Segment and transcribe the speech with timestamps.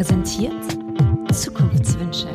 [0.00, 0.64] präsentiert
[1.30, 2.32] Zukunftswünsche,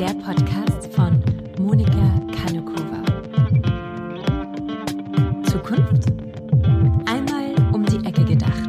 [0.00, 1.22] der Podcast von
[1.60, 3.04] Monika Kanukova.
[5.48, 6.10] Zukunft?
[7.06, 8.68] Einmal um die Ecke gedacht.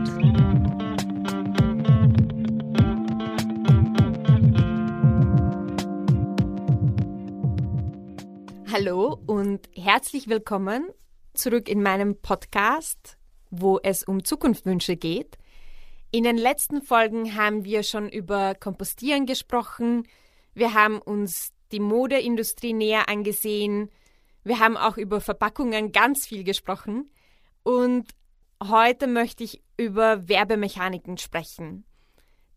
[8.71, 10.89] Hallo und herzlich willkommen
[11.33, 13.17] zurück in meinem Podcast,
[13.49, 15.39] wo es um Zukunftswünsche geht.
[16.11, 20.07] In den letzten Folgen haben wir schon über Kompostieren gesprochen.
[20.55, 23.91] Wir haben uns die Modeindustrie näher angesehen.
[24.43, 27.11] Wir haben auch über Verpackungen ganz viel gesprochen.
[27.61, 28.07] Und
[28.63, 31.85] heute möchte ich über Werbemechaniken sprechen.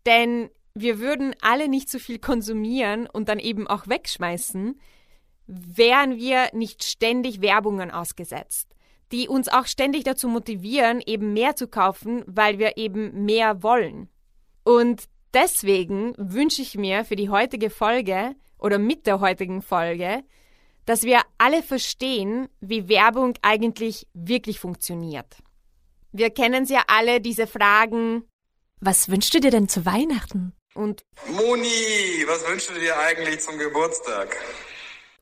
[0.07, 4.79] Denn wir würden alle nicht so viel konsumieren und dann eben auch wegschmeißen,
[5.45, 8.72] wären wir nicht ständig Werbungen ausgesetzt
[9.13, 14.09] die uns auch ständig dazu motivieren, eben mehr zu kaufen, weil wir eben mehr wollen.
[14.63, 15.03] Und
[15.35, 20.23] deswegen wünsche ich mir für die heutige Folge oder mit der heutigen Folge,
[20.85, 25.37] dass wir alle verstehen, wie Werbung eigentlich wirklich funktioniert.
[26.11, 28.23] Wir kennen ja alle diese Fragen.
[28.79, 30.53] Was wünschst du dir denn zu Weihnachten?
[30.73, 34.35] Und Moni, was wünschst du dir eigentlich zum Geburtstag?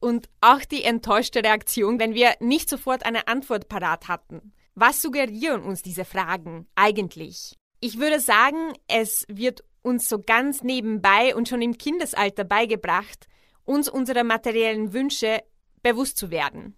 [0.02, 4.52] Und auch die enttäuschte Reaktion, wenn wir nicht sofort eine Antwort parat hatten.
[4.76, 7.56] Was suggerieren uns diese Fragen eigentlich?
[7.80, 13.28] Ich würde sagen, es wird uns so ganz nebenbei und schon im Kindesalter beigebracht,
[13.64, 15.42] uns unserer materiellen Wünsche
[15.82, 16.76] bewusst zu werden.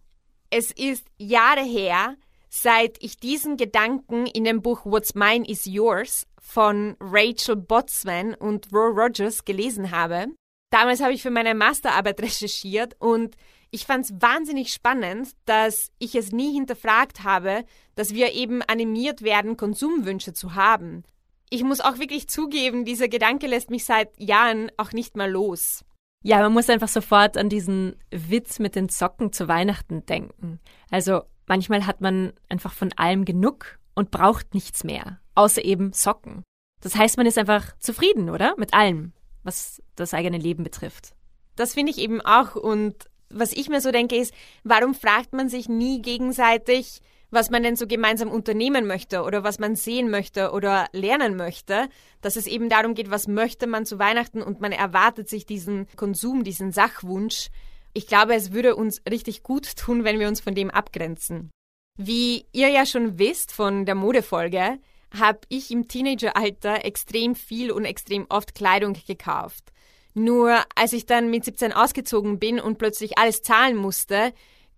[0.50, 2.16] Es ist Jahre her,
[2.50, 8.72] seit ich diesen Gedanken in dem Buch What's Mine is Yours von Rachel Botsman und
[8.72, 10.28] Roy Rogers gelesen habe.
[10.74, 13.36] Damals habe ich für meine Masterarbeit recherchiert und
[13.70, 19.22] ich fand es wahnsinnig spannend, dass ich es nie hinterfragt habe, dass wir eben animiert
[19.22, 21.04] werden, Konsumwünsche zu haben.
[21.52, 25.86] Ich muss auch wirklich zugeben, dieser Gedanke lässt mich seit Jahren auch nicht mehr los.
[26.24, 30.60] Ja, man muss einfach sofort an diesen Witz mit den Socken zu Weihnachten denken.
[30.90, 36.42] Also manchmal hat man einfach von allem genug und braucht nichts mehr, außer eben Socken.
[36.82, 38.56] Das heißt, man ist einfach zufrieden, oder?
[38.58, 41.14] Mit allem was das eigene Leben betrifft.
[41.56, 42.56] Das finde ich eben auch.
[42.56, 42.96] Und
[43.30, 44.34] was ich mir so denke, ist,
[44.64, 47.02] warum fragt man sich nie gegenseitig,
[47.34, 51.90] was man denn so gemeinsam unternehmen möchte oder was man sehen möchte oder lernen möchte,
[52.22, 55.88] dass es eben darum geht, was möchte man zu Weihnachten und man erwartet sich diesen
[55.96, 57.50] Konsum, diesen Sachwunsch.
[57.94, 61.52] Ich glaube, es würde uns richtig gut tun, wenn wir uns von dem abgrenzen.
[61.98, 64.80] Wie ihr ja schon wisst von der Modefolge,
[65.18, 69.72] habe ich im Teenageralter extrem viel und extrem oft Kleidung gekauft.
[70.14, 74.34] Nur als ich dann mit 17 ausgezogen bin und plötzlich alles zahlen musste,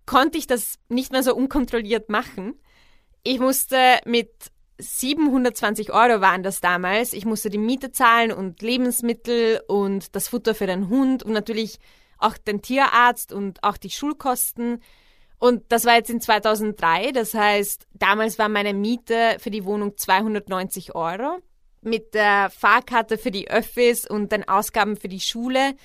[0.05, 2.53] konnte ich das nicht mehr so unkontrolliert machen.
[3.23, 4.29] Ich musste mit
[4.77, 7.13] 720 Euro waren das damals.
[7.13, 11.79] Ich musste die Miete zahlen und Lebensmittel und das Futter für den Hund und natürlich
[12.17, 14.81] auch den Tierarzt und auch die Schulkosten.
[15.45, 19.95] Und das war jetzt in 2003, das heißt, damals war meine Miete für die Wohnung
[19.95, 21.37] 290 Euro.
[21.83, 25.75] Mit der Fahrkarte für die Öffis und den Ausgaben für die Schule,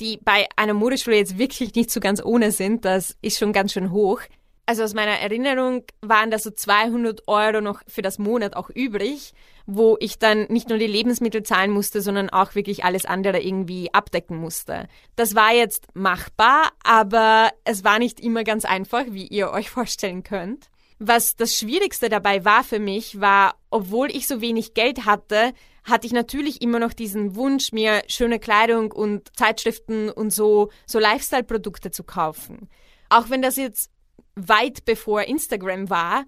[0.00, 3.74] die bei einer Modeschule jetzt wirklich nicht so ganz ohne sind, das ist schon ganz
[3.74, 4.22] schön hoch.
[4.66, 9.34] Also aus meiner Erinnerung waren da so 200 Euro noch für das Monat auch übrig,
[9.66, 13.92] wo ich dann nicht nur die Lebensmittel zahlen musste, sondern auch wirklich alles andere irgendwie
[13.92, 14.88] abdecken musste.
[15.16, 20.22] Das war jetzt machbar, aber es war nicht immer ganz einfach, wie ihr euch vorstellen
[20.22, 20.68] könnt.
[20.98, 25.52] Was das Schwierigste dabei war für mich, war, obwohl ich so wenig Geld hatte,
[25.84, 30.98] hatte ich natürlich immer noch diesen Wunsch, mir schöne Kleidung und Zeitschriften und so, so
[30.98, 32.68] Lifestyle-Produkte zu kaufen.
[33.08, 33.90] Auch wenn das jetzt
[34.34, 36.24] weit bevor Instagram war.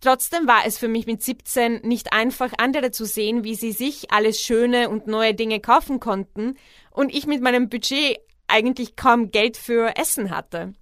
[0.00, 4.12] Trotzdem war es für mich mit 17 nicht einfach, andere zu sehen, wie sie sich
[4.12, 6.56] alles schöne und neue Dinge kaufen konnten
[6.90, 10.74] und ich mit meinem Budget eigentlich kaum Geld für Essen hatte.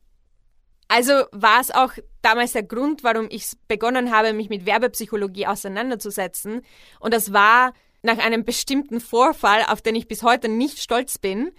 [0.88, 6.62] Also war es auch damals der Grund, warum ich begonnen habe, mich mit Werbepsychologie auseinanderzusetzen.
[7.00, 11.52] Und das war nach einem bestimmten Vorfall, auf den ich bis heute nicht stolz bin,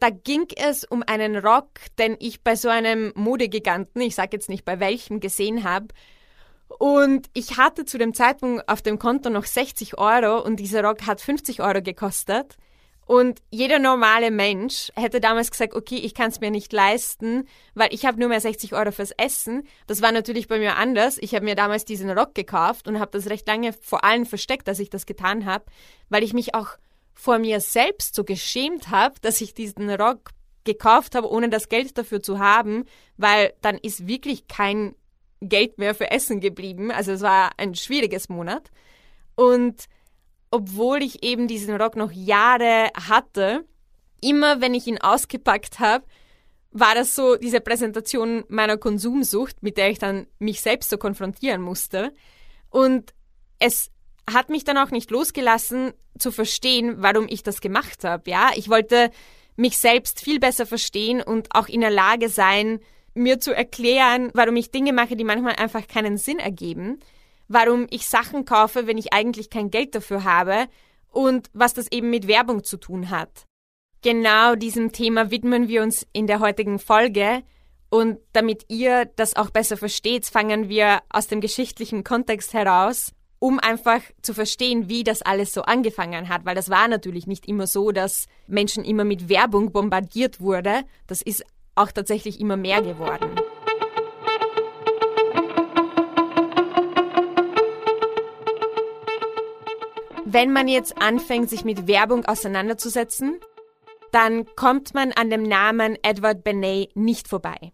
[0.00, 1.68] da ging es um einen Rock,
[1.98, 5.88] den ich bei so einem Modegiganten, ich sage jetzt nicht bei welchem, gesehen habe.
[6.78, 11.06] Und ich hatte zu dem Zeitpunkt auf dem Konto noch 60 Euro und dieser Rock
[11.06, 12.56] hat 50 Euro gekostet.
[13.04, 17.92] Und jeder normale Mensch hätte damals gesagt, okay, ich kann es mir nicht leisten, weil
[17.92, 19.64] ich habe nur mehr 60 Euro fürs Essen.
[19.88, 21.18] Das war natürlich bei mir anders.
[21.20, 24.68] Ich habe mir damals diesen Rock gekauft und habe das recht lange vor allen versteckt,
[24.68, 25.64] dass ich das getan habe,
[26.08, 26.76] weil ich mich auch
[27.20, 30.30] vor mir selbst so geschämt habe, dass ich diesen Rock
[30.64, 32.86] gekauft habe, ohne das Geld dafür zu haben,
[33.18, 34.94] weil dann ist wirklich kein
[35.40, 36.90] Geld mehr für Essen geblieben.
[36.90, 38.70] Also es war ein schwieriges Monat.
[39.34, 39.84] Und
[40.50, 43.64] obwohl ich eben diesen Rock noch Jahre hatte,
[44.22, 46.04] immer wenn ich ihn ausgepackt habe,
[46.72, 51.60] war das so diese Präsentation meiner Konsumsucht, mit der ich dann mich selbst so konfrontieren
[51.60, 52.14] musste.
[52.70, 53.12] Und
[53.58, 53.90] es
[54.32, 58.30] hat mich dann auch nicht losgelassen, zu verstehen, warum ich das gemacht habe.
[58.30, 59.10] Ja, ich wollte
[59.56, 62.80] mich selbst viel besser verstehen und auch in der Lage sein,
[63.14, 67.00] mir zu erklären, warum ich Dinge mache, die manchmal einfach keinen Sinn ergeben,
[67.48, 70.68] warum ich Sachen kaufe, wenn ich eigentlich kein Geld dafür habe
[71.10, 73.46] und was das eben mit Werbung zu tun hat.
[74.02, 77.42] Genau diesem Thema widmen wir uns in der heutigen Folge.
[77.90, 83.58] Und damit ihr das auch besser versteht, fangen wir aus dem geschichtlichen Kontext heraus, um
[83.58, 86.44] einfach zu verstehen, wie das alles so angefangen hat.
[86.44, 90.84] Weil das war natürlich nicht immer so, dass Menschen immer mit Werbung bombardiert wurde.
[91.08, 91.44] Das ist
[91.74, 93.30] auch tatsächlich immer mehr geworden.
[100.26, 103.40] Wenn man jetzt anfängt, sich mit Werbung auseinanderzusetzen,
[104.12, 107.72] dann kommt man an dem Namen Edward Bernays nicht vorbei.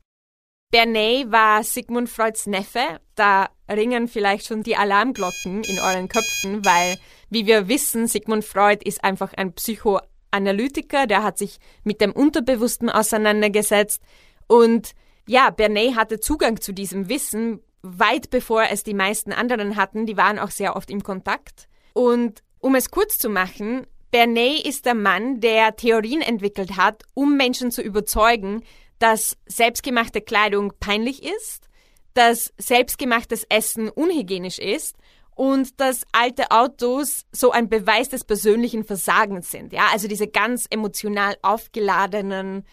[0.71, 3.01] Bernays war Sigmund Freuds Neffe.
[3.15, 6.99] Da ringen vielleicht schon die Alarmglocken in euren Köpfen, weil,
[7.31, 12.91] wie wir wissen, Sigmund Freud ist einfach ein Psychoanalytiker, der hat sich mit dem Unterbewussten
[12.91, 14.03] auseinandergesetzt.
[14.49, 14.93] Und
[15.27, 20.07] ja, Bernays hatte Zugang zu diesem Wissen weit bevor es die meisten anderen hatten.
[20.07, 21.69] Die waren auch sehr oft im Kontakt.
[21.93, 27.37] Und um es kurz zu machen, Bernays ist der Mann, der Theorien entwickelt hat, um
[27.37, 28.63] Menschen zu überzeugen,
[28.99, 31.69] dass selbstgemachte Kleidung peinlich ist,
[32.15, 34.97] dass selbstgemachtes Essen unhygienisch ist
[35.35, 39.73] und dass alte Autos so ein Beweis des persönlichen Versagens sind.
[39.73, 42.65] Ja, also diese ganz emotional aufgeladenen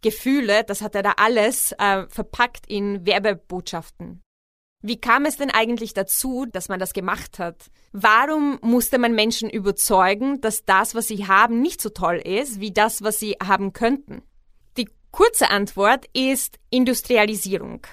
[0.00, 4.22] Gefühle, das hat er da alles äh, verpackt in Werbebotschaften.
[4.82, 7.70] Wie kam es denn eigentlich dazu, dass man das gemacht hat?
[7.92, 12.72] Warum musste man Menschen überzeugen, dass das, was sie haben, nicht so toll ist, wie
[12.72, 14.22] das, was sie haben könnten?
[15.16, 17.86] Kurze Antwort ist Industrialisierung.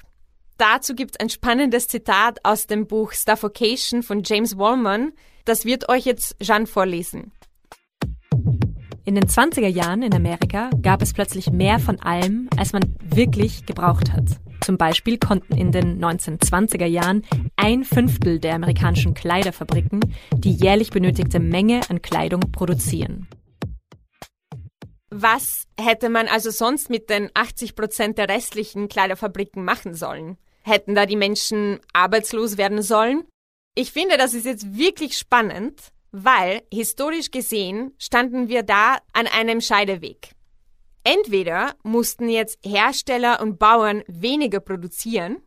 [0.58, 5.14] Dazu gibt es ein spannendes Zitat aus dem Buch Suffocation von James Wallman.
[5.46, 7.32] Das wird euch jetzt Jean vorlesen.
[9.06, 13.66] In den 20er Jahren in Amerika gab es plötzlich mehr von allem, als man wirklich
[13.66, 14.26] gebraucht hat.
[14.60, 17.24] Zum Beispiel konnten in den 1920er Jahren
[17.56, 20.02] ein Fünftel der amerikanischen Kleiderfabriken
[20.36, 23.30] die jährlich benötigte Menge an Kleidung produzieren.
[25.16, 30.38] Was hätte man also sonst mit den 80 Prozent der restlichen Kleiderfabriken machen sollen?
[30.64, 33.24] Hätten da die Menschen arbeitslos werden sollen?
[33.76, 39.62] Ich finde, das ist jetzt wirklich spannend, weil historisch gesehen standen wir da an einem
[39.62, 40.32] Scheideweg.
[41.04, 45.44] Entweder mussten jetzt Hersteller und Bauern weniger produzieren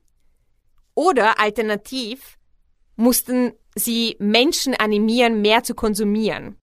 [0.95, 2.39] oder alternativ
[2.95, 6.57] mussten sie Menschen animieren, mehr zu konsumieren.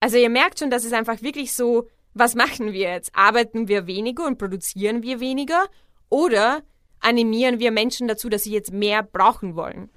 [0.00, 3.14] Also ihr merkt schon, das ist einfach wirklich so, was machen wir jetzt?
[3.14, 5.66] Arbeiten wir weniger und produzieren wir weniger
[6.08, 6.62] oder
[7.00, 9.90] animieren wir Menschen dazu, dass sie jetzt mehr brauchen wollen?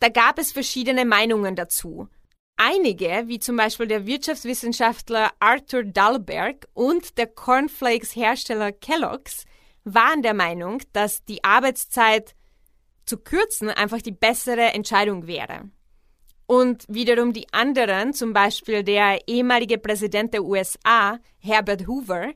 [0.00, 2.08] Da gab es verschiedene Meinungen dazu.
[2.56, 9.44] Einige, wie zum Beispiel der Wirtschaftswissenschaftler Arthur Dahlberg und der Cornflakes-Hersteller Kellogg's,
[9.84, 12.34] waren der Meinung, dass die Arbeitszeit
[13.04, 15.70] zu kürzen einfach die bessere Entscheidung wäre.
[16.46, 22.32] Und wiederum die anderen, zum Beispiel der ehemalige Präsident der USA, Herbert Hoover,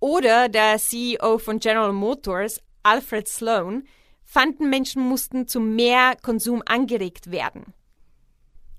[0.00, 3.84] oder der CEO von General Motors, Alfred Sloan,
[4.22, 7.72] fanden Menschen mussten zu mehr Konsum angeregt werden.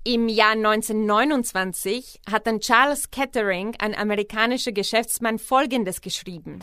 [0.04, 6.60] Im Jahr 1929 hat dann Charles Kettering, ein amerikanischer Geschäftsmann, Folgendes geschrieben.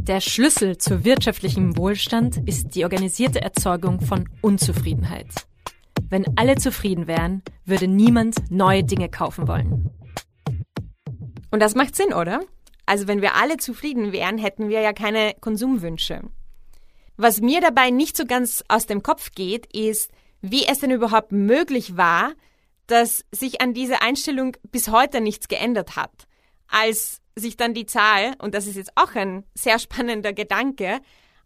[0.00, 5.28] Der Schlüssel zu wirtschaftlichem Wohlstand ist die organisierte Erzeugung von Unzufriedenheit.
[6.12, 9.88] Wenn alle zufrieden wären, würde niemand neue Dinge kaufen wollen.
[11.50, 12.40] Und das macht Sinn, oder?
[12.84, 16.20] Also wenn wir alle zufrieden wären, hätten wir ja keine Konsumwünsche.
[17.16, 20.10] Was mir dabei nicht so ganz aus dem Kopf geht, ist,
[20.42, 22.34] wie es denn überhaupt möglich war,
[22.88, 26.26] dass sich an dieser Einstellung bis heute nichts geändert hat.
[26.68, 31.00] Als sich dann die Zahl, und das ist jetzt auch ein sehr spannender Gedanke,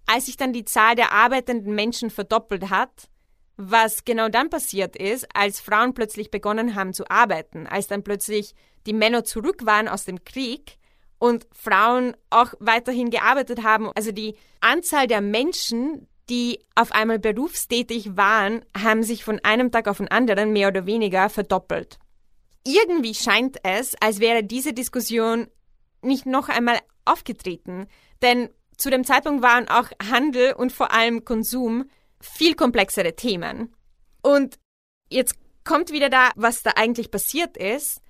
[0.07, 3.09] als sich dann die Zahl der arbeitenden Menschen verdoppelt hat,
[3.57, 8.55] was genau dann passiert ist, als Frauen plötzlich begonnen haben zu arbeiten, als dann plötzlich
[8.87, 10.79] die Männer zurück waren aus dem Krieg
[11.19, 13.91] und Frauen auch weiterhin gearbeitet haben.
[13.95, 19.89] Also die Anzahl der Menschen, die auf einmal berufstätig waren, haben sich von einem Tag
[19.89, 21.99] auf den anderen mehr oder weniger verdoppelt.
[22.65, 25.47] Irgendwie scheint es, als wäre diese Diskussion
[26.03, 27.87] nicht noch einmal aufgetreten,
[28.23, 31.89] denn zu dem Zeitpunkt waren auch Handel und vor allem Konsum
[32.27, 33.75] viel komplexere Themen.
[34.23, 34.59] Und
[35.09, 38.01] jetzt kommt wieder da, was da eigentlich passiert ist.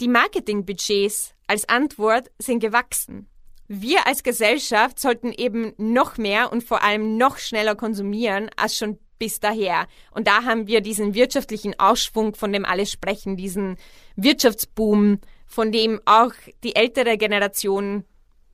[0.00, 3.28] Die Marketingbudgets als Antwort sind gewachsen.
[3.68, 8.98] Wir als Gesellschaft sollten eben noch mehr und vor allem noch schneller konsumieren als schon
[9.18, 9.86] bis daher.
[10.10, 13.76] Und da haben wir diesen wirtschaftlichen Ausschwung, von dem alle sprechen, diesen
[14.16, 16.32] Wirtschaftsboom, von dem auch
[16.64, 18.04] die ältere Generation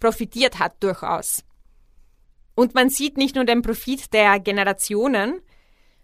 [0.00, 1.44] profitiert hat durchaus.
[2.56, 5.40] Und man sieht nicht nur den Profit der Generationen,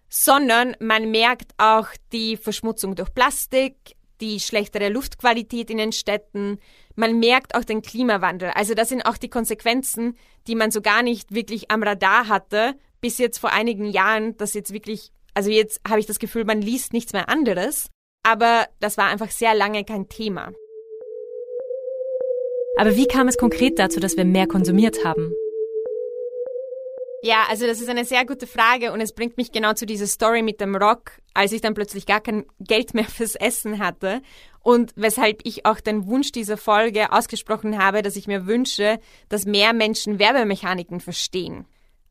[0.08, 6.58] sondern man merkt auch die Verschmutzung durch Plastik, die schlechtere Luftqualität in den Städten,
[6.94, 8.50] man merkt auch den Klimawandel.
[8.50, 10.16] Also das sind auch die Konsequenzen,
[10.46, 14.54] die man so gar nicht wirklich am Radar hatte, bis jetzt vor einigen Jahren, dass
[14.54, 17.88] jetzt wirklich, also jetzt habe ich das Gefühl, man liest nichts mehr anderes,
[18.22, 20.52] aber das war einfach sehr lange kein Thema.
[22.76, 25.32] Aber wie kam es konkret dazu, dass wir mehr konsumiert haben?
[27.24, 30.08] Ja, also das ist eine sehr gute Frage und es bringt mich genau zu dieser
[30.08, 34.22] Story mit dem Rock, als ich dann plötzlich gar kein Geld mehr fürs Essen hatte
[34.58, 38.98] und weshalb ich auch den Wunsch dieser Folge ausgesprochen habe, dass ich mir wünsche,
[39.28, 41.64] dass mehr Menschen Werbemechaniken verstehen.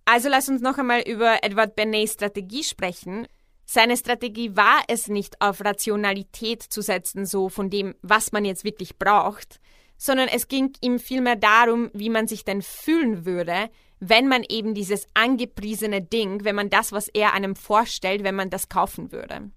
[0.05, 3.27] Also lass uns noch einmal über Edward Benets Strategie sprechen.
[3.65, 8.63] Seine Strategie war es nicht, auf Rationalität zu setzen, so von dem, was man jetzt
[8.63, 9.59] wirklich braucht,
[9.97, 13.69] sondern es ging ihm vielmehr darum, wie man sich denn fühlen würde,
[14.01, 18.49] wenn man eben dieses angepriesene Ding, wenn man das, was er einem vorstellt, wenn man
[18.49, 19.51] das kaufen würde.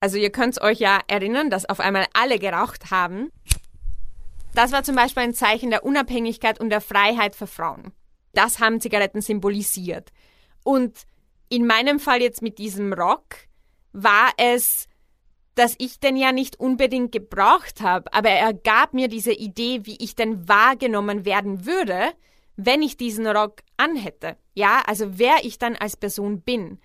[0.00, 3.30] Also ihr könnt euch ja erinnern, dass auf einmal alle geraucht haben.
[4.54, 7.92] Das war zum Beispiel ein Zeichen der Unabhängigkeit und der Freiheit für Frauen.
[8.32, 10.10] Das haben Zigaretten symbolisiert.
[10.64, 11.06] Und
[11.50, 13.36] in meinem Fall jetzt mit diesem Rock
[13.92, 14.88] war es,
[15.54, 19.96] dass ich den ja nicht unbedingt gebraucht habe, aber er gab mir diese Idee, wie
[20.02, 22.12] ich denn wahrgenommen werden würde,
[22.56, 24.36] wenn ich diesen Rock anhätte.
[24.54, 26.78] Ja, also wer ich dann als Person bin.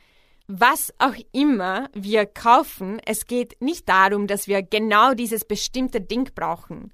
[0.48, 6.30] Was auch immer wir kaufen, es geht nicht darum, dass wir genau dieses bestimmte Ding
[6.36, 6.92] brauchen.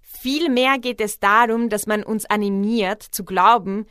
[0.00, 3.86] Vielmehr geht es darum, dass man uns animiert zu glauben,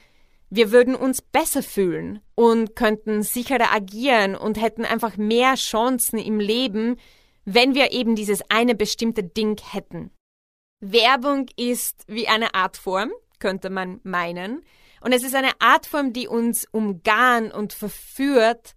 [0.49, 6.39] wir würden uns besser fühlen und könnten sicherer agieren und hätten einfach mehr Chancen im
[6.39, 6.97] Leben,
[7.43, 10.11] wenn wir eben dieses eine bestimmte Ding hätten.
[10.79, 13.11] Werbung ist wie eine Artform,
[13.43, 14.63] könnte man meinen.
[15.01, 18.73] Und es ist eine Artform, die uns umgarn und verführt,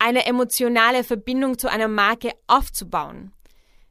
[0.00, 3.32] eine emotionale Verbindung zu einer Marke aufzubauen.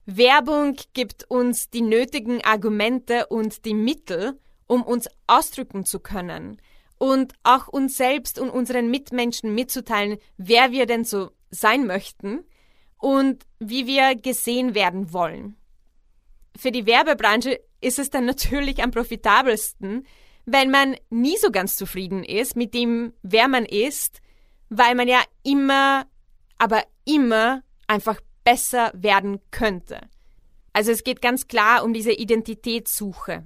[0.05, 6.62] Werbung gibt uns die nötigen Argumente und die Mittel, um uns ausdrücken zu können
[6.98, 12.43] und auch uns selbst und unseren Mitmenschen mitzuteilen, wer wir denn so sein möchten
[12.98, 15.55] und wie wir gesehen werden wollen.
[16.58, 20.08] Für die Werbebranche ist es dann natürlich am profitabelsten,
[20.46, 24.22] wenn man nie so ganz zufrieden ist mit dem, wer man ist,
[24.70, 26.06] weil man ja immer,
[26.58, 30.02] aber immer einfach besser werden könnte.
[30.74, 33.46] Also es geht ganz klar um diese Identitätssuche.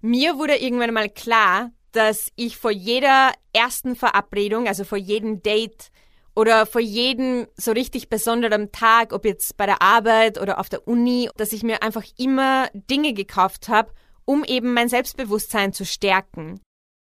[0.00, 5.91] Mir wurde irgendwann mal klar, dass ich vor jeder ersten Verabredung, also vor jedem Date
[6.34, 10.86] oder vor jedem so richtig besonderen Tag, ob jetzt bei der Arbeit oder auf der
[10.88, 13.92] Uni, dass ich mir einfach immer Dinge gekauft habe,
[14.24, 16.60] um eben mein Selbstbewusstsein zu stärken.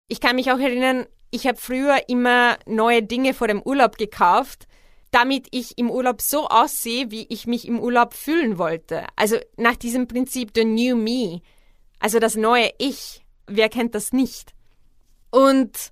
[0.08, 4.68] Ich kann mich auch erinnern, ich habe früher immer neue Dinge vor dem Urlaub gekauft,
[5.12, 9.06] damit ich im Urlaub so aussehe, wie ich mich im Urlaub fühlen wollte.
[9.16, 11.42] Also nach diesem Prinzip The New Me,
[12.00, 13.26] also das neue Ich.
[13.48, 14.54] Wer kennt das nicht?
[15.32, 15.92] Und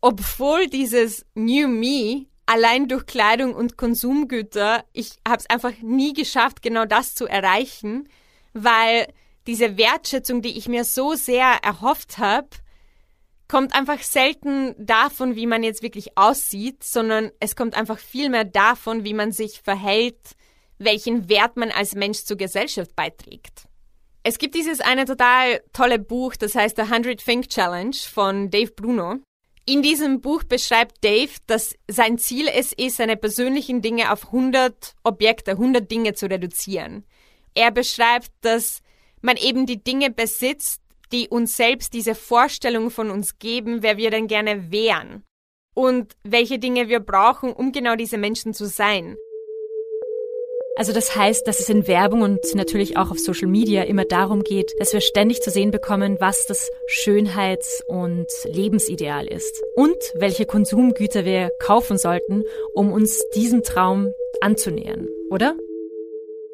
[0.00, 6.62] obwohl dieses New Me allein durch Kleidung und Konsumgüter, ich habe es einfach nie geschafft,
[6.62, 8.08] genau das zu erreichen,
[8.54, 9.06] weil
[9.46, 12.48] diese Wertschätzung, die ich mir so sehr erhofft habe,
[13.48, 18.44] kommt einfach selten davon, wie man jetzt wirklich aussieht, sondern es kommt einfach viel mehr
[18.44, 20.18] davon, wie man sich verhält,
[20.78, 23.68] welchen Wert man als Mensch zur Gesellschaft beiträgt.
[24.22, 28.72] Es gibt dieses eine total tolle Buch, das heißt The 100 Think Challenge von Dave
[28.72, 29.16] Bruno.
[29.68, 34.94] In diesem Buch beschreibt Dave, dass sein Ziel es ist, seine persönlichen Dinge auf 100
[35.04, 37.04] Objekte, 100 Dinge zu reduzieren.
[37.52, 38.80] Er beschreibt, dass
[39.20, 40.80] man eben die Dinge besitzt,
[41.12, 45.22] die uns selbst diese Vorstellung von uns geben, wer wir denn gerne wären
[45.74, 49.18] und welche Dinge wir brauchen, um genau diese Menschen zu sein.
[50.78, 54.44] Also das heißt, dass es in Werbung und natürlich auch auf Social Media immer darum
[54.44, 60.46] geht, dass wir ständig zu sehen bekommen, was das Schönheits- und Lebensideal ist und welche
[60.46, 62.44] Konsumgüter wir kaufen sollten,
[62.74, 65.56] um uns diesem Traum anzunähern, oder?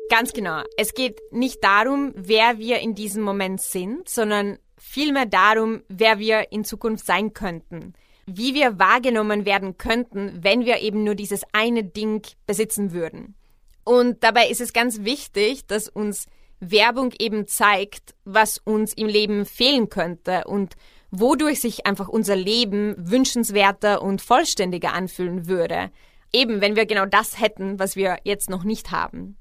[0.08, 0.62] Ganz genau.
[0.78, 6.50] Es geht nicht darum, wer wir in diesem Moment sind, sondern vielmehr darum, wer wir
[6.50, 7.92] in Zukunft sein könnten.
[8.24, 13.34] Wie wir wahrgenommen werden könnten, wenn wir eben nur dieses eine Ding besitzen würden.
[13.84, 16.26] Und dabei ist es ganz wichtig, dass uns
[16.60, 20.74] Werbung eben zeigt, was uns im Leben fehlen könnte und
[21.10, 25.90] wodurch sich einfach unser Leben wünschenswerter und vollständiger anfühlen würde.
[26.32, 29.36] Eben, wenn wir genau das hätten, was wir jetzt noch nicht haben.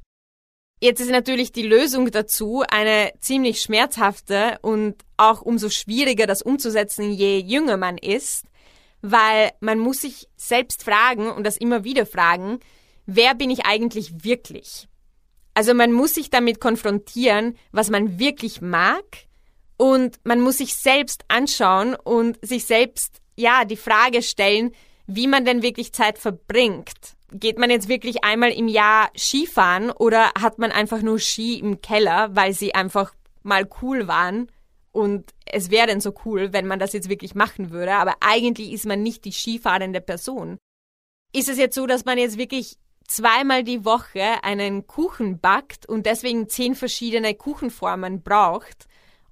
[0.79, 7.11] Jetzt ist natürlich die Lösung dazu eine ziemlich schmerzhafte und auch umso schwieriger das umzusetzen,
[7.11, 8.45] je jünger man ist,
[9.01, 12.59] weil man muss sich selbst fragen und das immer wieder fragen,
[13.05, 14.87] wer bin ich eigentlich wirklich?
[15.53, 19.03] Also man muss sich damit konfrontieren, was man wirklich mag
[19.77, 24.71] und man muss sich selbst anschauen und sich selbst, ja, die Frage stellen,
[25.05, 27.15] wie man denn wirklich Zeit verbringt.
[27.31, 31.81] Geht man jetzt wirklich einmal im Jahr Skifahren oder hat man einfach nur Ski im
[31.81, 34.47] Keller, weil sie einfach mal cool waren
[34.93, 38.71] und es wäre denn so cool, wenn man das jetzt wirklich machen würde, aber eigentlich
[38.71, 40.59] ist man nicht die skifahrende Person.
[41.33, 46.05] Ist es jetzt so, dass man jetzt wirklich zweimal die Woche einen Kuchen backt und
[46.05, 48.87] deswegen zehn verschiedene Kuchenformen braucht?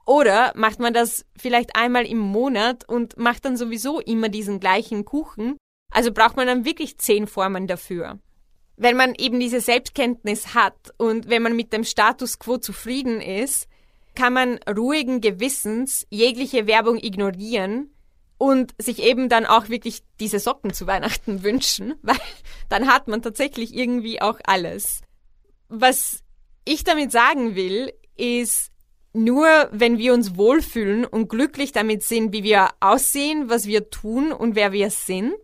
[0.06, 5.06] Oder macht man das vielleicht einmal im Monat und macht dann sowieso immer diesen gleichen
[5.06, 5.58] Kuchen?
[5.92, 8.20] Also braucht man dann wirklich zehn Formen dafür.
[8.78, 13.68] Wenn man eben diese Selbstkenntnis hat und wenn man mit dem Status quo zufrieden ist,
[14.16, 17.92] kann man ruhigen Gewissens jegliche Werbung ignorieren
[18.42, 22.18] und sich eben dann auch wirklich diese Socken zu Weihnachten wünschen, weil
[22.70, 25.02] dann hat man tatsächlich irgendwie auch alles.
[25.70, 26.24] Was
[26.66, 28.72] ich damit sagen will, ist,
[29.14, 34.32] nur wenn wir uns wohlfühlen und glücklich damit sind, wie wir aussehen, was wir tun
[34.32, 35.36] und wer wir sind,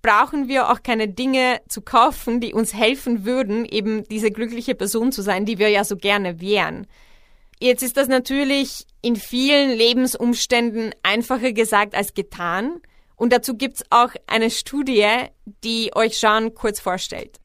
[0.00, 5.12] brauchen wir auch keine Dinge zu kaufen, die uns helfen würden, eben diese glückliche Person
[5.12, 6.86] zu sein, die wir ja so gerne wären.
[7.60, 12.80] Jetzt ist das natürlich in vielen Lebensumständen einfacher gesagt als getan.
[13.16, 15.06] Und dazu gibt's auch eine Studie,
[15.62, 17.38] die euch Jean kurz vorstellt.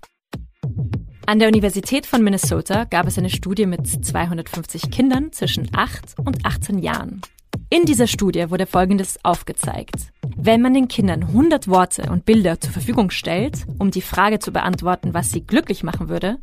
[1.26, 6.46] An der Universität von Minnesota gab es eine Studie mit 250 Kindern zwischen 8 und
[6.46, 7.22] 18 Jahren.
[7.70, 10.12] In dieser Studie wurde Folgendes aufgezeigt.
[10.42, 14.54] Wenn man den Kindern 100 Worte und Bilder zur Verfügung stellt, um die Frage zu
[14.54, 16.38] beantworten, was sie glücklich machen würde,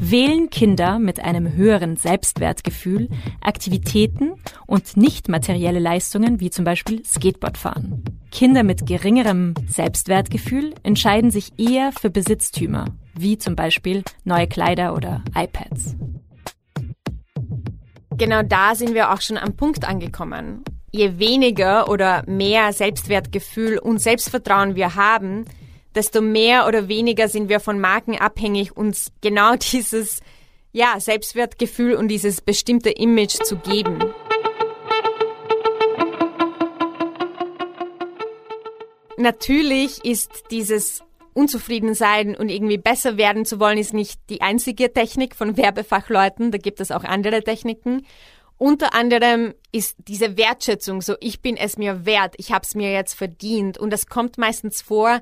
[0.00, 3.10] wählen Kinder mit einem höheren Selbstwertgefühl
[3.42, 4.32] Aktivitäten
[4.66, 8.02] und nicht materielle Leistungen wie zum Beispiel Skateboardfahren.
[8.30, 15.22] Kinder mit geringerem Selbstwertgefühl entscheiden sich eher für Besitztümer, wie zum Beispiel neue Kleider oder
[15.36, 15.96] iPads.
[18.16, 20.64] Genau da sind wir auch schon am Punkt angekommen.
[20.94, 25.46] Je weniger oder mehr Selbstwertgefühl und Selbstvertrauen wir haben,
[25.94, 30.20] desto mehr oder weniger sind wir von Marken abhängig, uns genau dieses
[30.70, 34.00] ja, Selbstwertgefühl und dieses bestimmte Image zu geben.
[39.16, 41.02] Natürlich ist dieses
[41.32, 46.50] unzufrieden sein und irgendwie besser werden zu wollen, ist nicht die einzige Technik von Werbefachleuten.
[46.50, 48.04] Da gibt es auch andere Techniken.
[48.62, 52.92] Unter anderem ist diese Wertschätzung so, ich bin es mir wert, ich habe es mir
[52.92, 53.76] jetzt verdient.
[53.76, 55.20] Und das kommt meistens vor,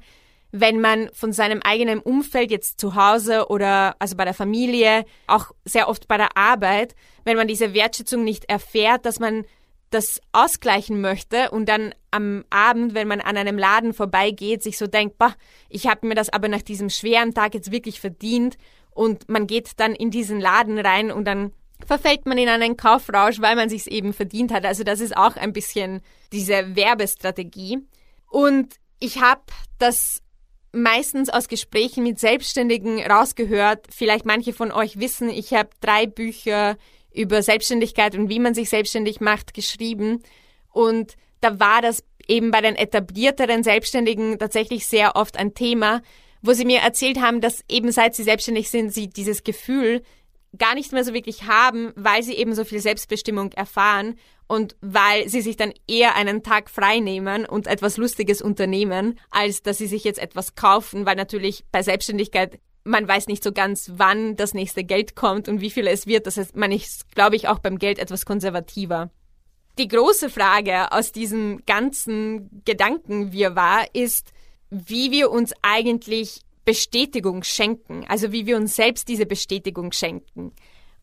[0.52, 5.52] wenn man von seinem eigenen Umfeld jetzt zu Hause oder also bei der Familie, auch
[5.64, 9.46] sehr oft bei der Arbeit, wenn man diese Wertschätzung nicht erfährt, dass man
[9.88, 14.86] das ausgleichen möchte und dann am Abend, wenn man an einem Laden vorbeigeht, sich so
[14.86, 15.34] denkt, bah,
[15.70, 18.58] ich habe mir das aber nach diesem schweren Tag jetzt wirklich verdient
[18.90, 21.52] und man geht dann in diesen Laden rein und dann
[21.86, 24.64] verfällt man in einen Kaufrausch, weil man sich's eben verdient hat.
[24.64, 26.00] Also das ist auch ein bisschen
[26.32, 27.78] diese Werbestrategie.
[28.26, 29.42] Und ich habe
[29.78, 30.22] das
[30.72, 33.86] meistens aus Gesprächen mit Selbstständigen rausgehört.
[33.90, 36.76] Vielleicht manche von euch wissen, ich habe drei Bücher
[37.12, 40.22] über Selbstständigkeit und wie man sich selbstständig macht geschrieben.
[40.72, 46.02] Und da war das eben bei den etablierteren Selbstständigen tatsächlich sehr oft ein Thema,
[46.42, 50.02] wo sie mir erzählt haben, dass eben seit sie selbstständig sind, sie dieses Gefühl
[50.58, 54.16] gar nicht mehr so wirklich haben, weil sie eben so viel Selbstbestimmung erfahren
[54.48, 59.62] und weil sie sich dann eher einen Tag frei nehmen und etwas Lustiges unternehmen, als
[59.62, 63.92] dass sie sich jetzt etwas kaufen, weil natürlich bei Selbstständigkeit man weiß nicht so ganz,
[63.96, 66.26] wann das nächste Geld kommt und wie viel es wird.
[66.26, 69.10] Das heißt, man ist, glaube ich, auch beim Geld etwas konservativer.
[69.78, 74.32] Die große Frage aus diesem ganzen Gedanken wir war, ist,
[74.70, 80.52] wie wir uns eigentlich Bestätigung schenken, also wie wir uns selbst diese Bestätigung schenken.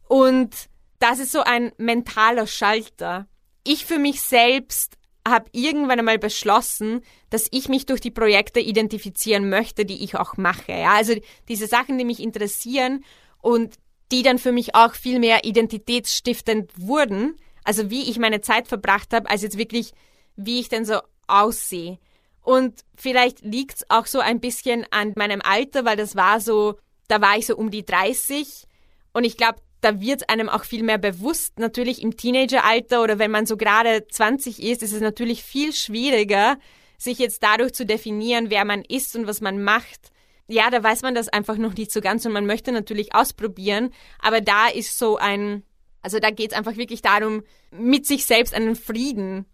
[0.08, 0.56] Und
[1.00, 3.28] das ist so ein mentaler Schalter.
[3.64, 9.50] Ich für mich selbst habe irgendwann einmal beschlossen, dass ich mich durch die Projekte identifizieren
[9.50, 10.72] möchte, die ich auch mache.
[10.72, 10.94] Ja?
[10.94, 11.14] Also
[11.48, 13.04] diese Sachen, die mich interessieren
[13.42, 13.76] und
[14.12, 17.38] die dann für mich auch viel mehr identitätsstiftend wurden.
[17.64, 19.92] Also wie ich meine Zeit verbracht habe, als jetzt wirklich,
[20.38, 22.00] wie ich denn so aussehe.
[22.48, 27.22] Und vielleicht liegt's auch so ein bisschen an meinem Alter, weil das war so da
[27.22, 28.66] war ich so um die 30
[29.14, 31.60] und ich glaube, da wird einem auch viel mehr bewusst.
[31.60, 36.58] Natürlich im Teenageralter oder wenn man so gerade 20 ist, ist es natürlich viel schwieriger,
[36.98, 40.12] sich jetzt dadurch zu definieren, wer man ist und was man macht.
[40.48, 43.92] Ja, da weiß man das einfach noch nicht so ganz und man möchte natürlich ausprobieren,
[44.20, 45.64] aber da ist so ein,
[46.02, 49.46] also da geht es einfach wirklich darum, mit sich selbst einen Frieden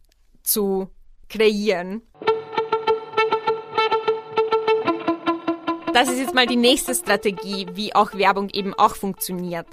[0.44, 0.90] zu
[1.30, 2.04] kreieren.
[5.94, 9.68] Das ist jetzt mal die nächste Strategie, wie auch Werbung eben auch funktioniert.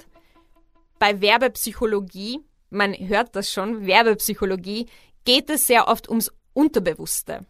[0.99, 4.85] Bei Werbepsychologie, man hört das schon, Werbepsychologie,
[5.25, 7.47] geht es sehr oft ums Unterbewusste.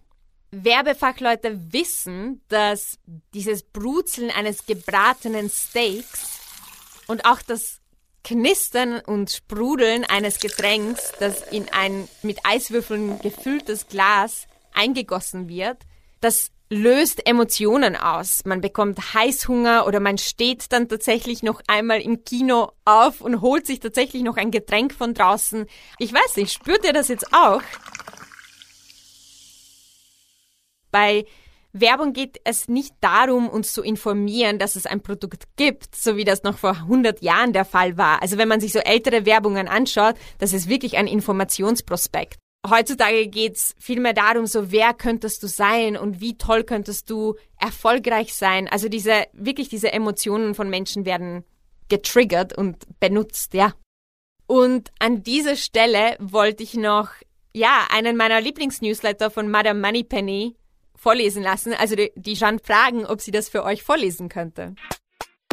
[0.51, 2.97] Werbefachleute wissen, dass
[3.34, 6.39] dieses Brutzeln eines gebratenen Steaks
[7.07, 7.81] und auch das
[8.23, 15.79] Knistern und Sprudeln eines Getränks, das in ein mit Eiswürfeln gefülltes Glas eingegossen wird,
[16.21, 18.45] das löst Emotionen aus.
[18.45, 23.67] Man bekommt Heißhunger oder man steht dann tatsächlich noch einmal im Kino auf und holt
[23.67, 25.65] sich tatsächlich noch ein Getränk von draußen.
[25.99, 27.62] Ich weiß nicht, spürt ihr das jetzt auch?
[30.91, 31.25] Bei
[31.73, 36.23] Werbung geht es nicht darum, uns zu informieren, dass es ein Produkt gibt, so wie
[36.23, 38.21] das noch vor 100 Jahren der Fall war.
[38.21, 43.76] Also wenn man sich so ältere Werbungen anschaut, das ist wirklich ein Informationsprospekt heutzutage geht's
[43.80, 48.67] viel mehr darum, so wer könntest du sein und wie toll könntest du erfolgreich sein.
[48.67, 51.43] Also diese, wirklich diese Emotionen von Menschen werden
[51.89, 53.74] getriggert und benutzt, ja.
[54.47, 57.10] Und an dieser Stelle wollte ich noch,
[57.54, 60.56] ja, einen meiner Lieblingsnewsletter von Madame Moneypenny
[60.95, 61.74] vorlesen lassen.
[61.74, 64.76] Also die, die Jeanne fragen, ob sie das für euch vorlesen könnte.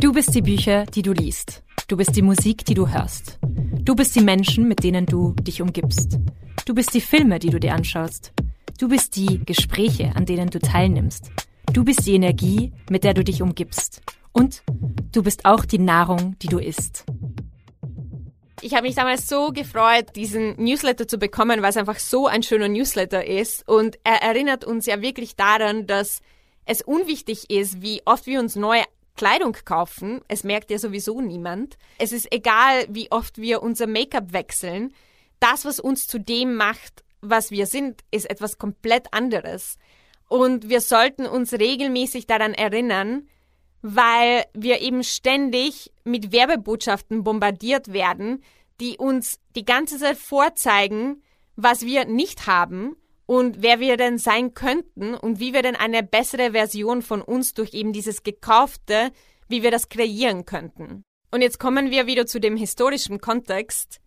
[0.00, 1.62] Du bist die Bücher, die du liest.
[1.88, 3.38] Du bist die Musik, die du hörst.
[3.42, 6.18] Du bist die Menschen, mit denen du dich umgibst.
[6.64, 8.32] Du bist die Filme, die du dir anschaust.
[8.78, 11.30] Du bist die Gespräche, an denen du teilnimmst.
[11.72, 14.02] Du bist die Energie, mit der du dich umgibst.
[14.32, 14.62] Und
[15.12, 17.04] du bist auch die Nahrung, die du isst.
[18.60, 22.42] Ich habe mich damals so gefreut, diesen Newsletter zu bekommen, weil es einfach so ein
[22.42, 23.68] schöner Newsletter ist.
[23.68, 26.20] Und er erinnert uns ja wirklich daran, dass
[26.64, 28.84] es unwichtig ist, wie oft wir uns neue
[29.16, 30.20] Kleidung kaufen.
[30.28, 31.78] Es merkt ja sowieso niemand.
[31.98, 34.92] Es ist egal, wie oft wir unser Make-up wechseln
[35.40, 39.78] das, was uns zu dem macht, was wir sind, ist etwas komplett anderes.
[40.28, 43.28] Und wir sollten uns regelmäßig daran erinnern,
[43.82, 48.42] weil wir eben ständig mit Werbebotschaften bombardiert werden,
[48.80, 51.22] die uns die ganze Zeit vorzeigen,
[51.56, 52.96] was wir nicht haben
[53.26, 57.54] und wer wir denn sein könnten und wie wir denn eine bessere Version von uns
[57.54, 59.10] durch eben dieses Gekaufte,
[59.48, 61.02] wie wir das kreieren könnten.
[61.30, 64.00] Und jetzt kommen wir wieder zu dem historischen Kontext.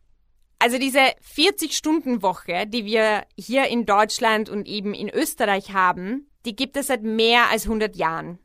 [0.62, 1.00] Also diese
[1.36, 7.02] 40-Stunden-Woche, die wir hier in Deutschland und eben in Österreich haben, die gibt es seit
[7.02, 8.38] mehr als 100 Jahren.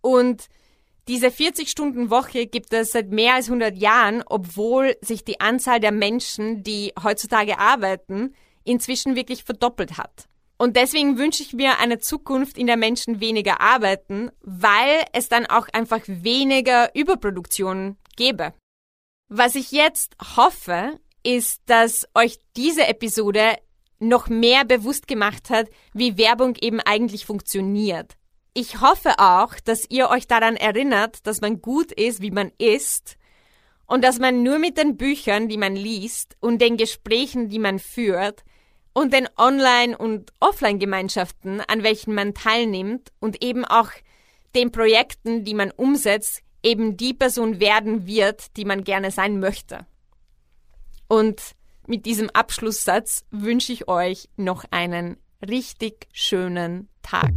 [0.00, 0.48] Und
[1.06, 6.64] diese 40-Stunden-Woche gibt es seit mehr als 100 Jahren, obwohl sich die Anzahl der Menschen,
[6.64, 10.28] die heutzutage arbeiten, inzwischen wirklich verdoppelt hat.
[10.58, 15.46] Und deswegen wünsche ich mir eine Zukunft, in der Menschen weniger arbeiten, weil es dann
[15.46, 18.52] auch einfach weniger Überproduktion gäbe.
[19.28, 23.56] Was ich jetzt hoffe, ist, dass euch diese Episode
[23.98, 28.14] noch mehr bewusst gemacht hat, wie Werbung eben eigentlich funktioniert.
[28.54, 33.16] Ich hoffe auch, dass ihr euch daran erinnert, dass man gut ist, wie man ist
[33.86, 37.78] und dass man nur mit den Büchern, die man liest und den Gesprächen, die man
[37.78, 38.44] führt
[38.92, 43.90] und den Online- und Offline-Gemeinschaften, an welchen man teilnimmt und eben auch
[44.54, 49.86] den Projekten, die man umsetzt, eben die Person werden wird, die man gerne sein möchte.
[51.08, 51.40] Und
[51.86, 55.16] mit diesem Abschlusssatz wünsche ich euch noch einen
[55.46, 57.32] richtig schönen Tag.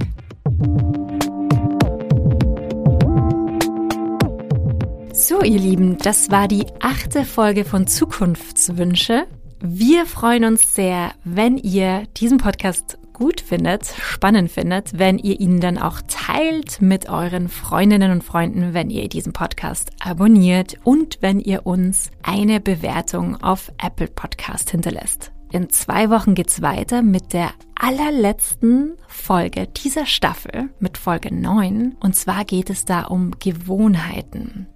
[5.14, 9.28] So, ihr Lieben, das war die achte Folge von Zukunftswünsche.
[9.62, 15.60] Wir freuen uns sehr, wenn ihr diesen Podcast gut findet, spannend findet, wenn ihr ihn
[15.60, 21.42] dann auch teilt mit euren Freundinnen und Freunden, wenn ihr diesen Podcast abonniert und wenn
[21.42, 25.34] ihr uns eine Bewertung auf Apple Podcast hinterlässt.
[25.52, 31.98] In zwei Wochen geht's weiter mit der allerletzten Folge dieser Staffel, mit Folge 9.
[32.00, 34.68] Und zwar geht es da um Gewohnheiten.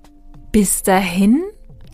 [0.51, 1.43] Bis dahin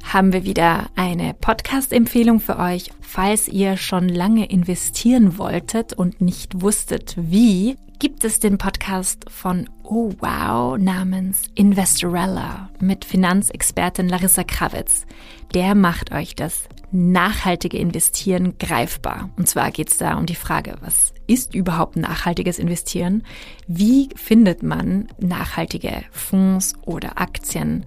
[0.04, 2.92] haben wir wieder eine Podcast-Empfehlung für euch.
[3.02, 9.70] Falls ihr schon lange investieren wolltet und nicht wusstet, wie, gibt es den Podcast von
[9.84, 15.06] Oh Wow namens Investorella mit Finanzexpertin Larissa Krawitz.
[15.54, 19.30] Der macht euch das nachhaltige Investieren greifbar.
[19.38, 23.24] Und zwar geht es da um die Frage, was ist überhaupt nachhaltiges Investieren?
[23.68, 27.86] Wie findet man nachhaltige Fonds oder Aktien?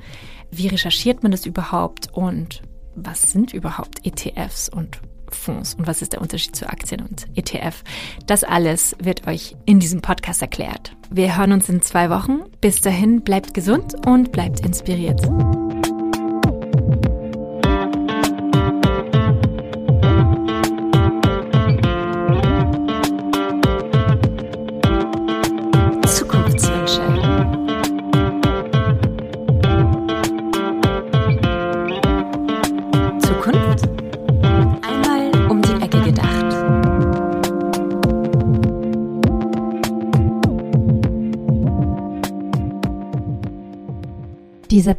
[0.54, 2.08] Wie recherchiert man das überhaupt?
[2.12, 2.62] Und
[2.94, 7.82] was sind überhaupt ETFs und Fonds und was ist der Unterschied zu Aktien und ETF?
[8.26, 10.94] Das alles wird euch in diesem Podcast erklärt.
[11.10, 12.42] Wir hören uns in zwei Wochen.
[12.60, 15.22] Bis dahin bleibt gesund und bleibt inspiriert.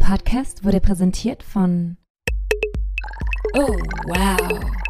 [0.05, 1.95] Podcast wurde präsentiert von
[3.55, 4.82] Oh, wow.